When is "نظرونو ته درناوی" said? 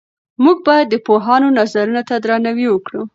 1.59-2.67